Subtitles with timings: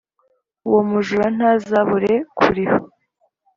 [0.67, 2.77] Uwo mujura ntazabure kuriha